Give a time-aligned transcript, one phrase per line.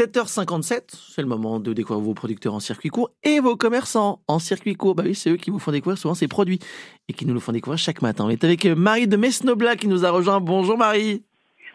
[0.00, 4.38] 7h57, c'est le moment de découvrir vos producteurs en circuit court et vos commerçants en
[4.38, 4.94] circuit court.
[4.94, 6.58] Bah oui, c'est eux qui vous font découvrir souvent ces produits
[7.10, 8.24] et qui nous le font découvrir chaque matin.
[8.24, 10.40] On est avec Marie de Mesnobla qui nous a rejoint.
[10.40, 11.22] Bonjour Marie.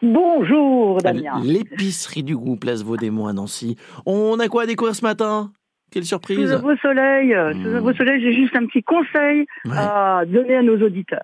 [0.01, 1.39] Bonjour Damien.
[1.43, 3.75] L'épicerie du goût, place Vaudémont à Nancy.
[4.07, 5.51] On a quoi à découvrir ce matin?
[5.91, 7.31] Quelle surprise Sous vos soleil,
[7.61, 11.21] sous vos soleil, j'ai juste un petit conseil à donner à nos auditeurs.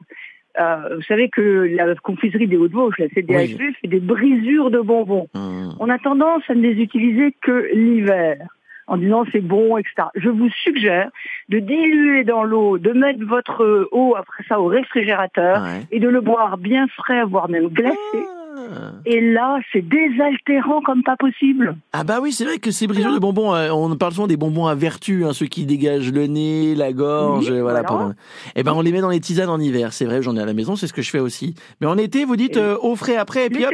[0.60, 1.42] Euh, vous savez que
[1.76, 3.58] la confiserie des Hauts-de-Vosges, la oui.
[3.82, 5.28] fait des brisures de bonbons.
[5.34, 5.61] Mmh.
[5.84, 8.38] On a tendance à ne les utiliser que l'hiver
[8.86, 10.10] en disant c'est bon, etc.
[10.14, 11.10] Je vous suggère
[11.50, 15.88] de diluer dans l'eau, de mettre votre eau après ça au réfrigérateur ouais.
[15.92, 17.98] et de le boire bien frais, voire même glacé.
[18.14, 18.92] Ah.
[19.06, 21.76] Et là, c'est désaltérant comme pas possible.
[21.94, 24.38] Ah bah oui, c'est vrai que ces brisures de bonbons, euh, on parle souvent des
[24.38, 27.82] bonbons à vertu, hein, ceux qui dégagent le nez, la gorge, oui, voilà.
[27.82, 28.12] voilà.
[28.56, 30.46] Et ben on les met dans les tisanes en hiver, c'est vrai, j'en ai à
[30.46, 31.56] la maison, c'est ce que je fais aussi.
[31.80, 33.74] Mais en été, vous dites euh, au frais après, et puis hop.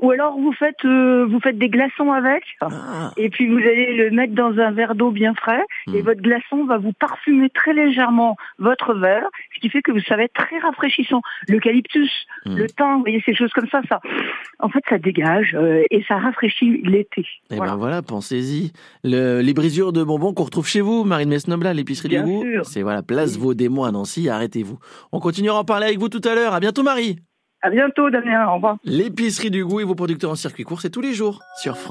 [0.00, 3.12] Ou alors vous faites euh, vous faites des glaçons avec, ah.
[3.16, 5.94] et puis vous allez le mettre dans un verre d'eau bien frais, mmh.
[5.94, 10.24] et votre glaçon va vous parfumer très légèrement votre verre, ce qui fait que va
[10.24, 11.22] être très rafraîchissant.
[11.48, 12.10] L'eucalyptus,
[12.46, 12.56] mmh.
[12.56, 14.00] le thym, vous voyez ces choses comme ça, ça,
[14.58, 17.26] en fait, ça dégage euh, et ça rafraîchit l'été.
[17.50, 17.72] Et voilà.
[17.72, 18.72] ben voilà, pensez-y.
[19.04, 22.82] Le, les brisures de bonbons qu'on retrouve chez vous, Marine Mesnobla, l'épicerie du goût, c'est
[22.82, 23.42] voilà, place oui.
[23.42, 24.28] Vaudémont à Nancy.
[24.28, 24.78] Arrêtez-vous.
[25.12, 26.54] On continuera à en parler avec vous tout à l'heure.
[26.54, 27.18] À bientôt, Marie.
[27.62, 28.46] À bientôt, Damien.
[28.48, 28.76] Au revoir.
[28.84, 31.88] L'épicerie du goût et vos producteurs en circuit court, c'est tous les jours sur France.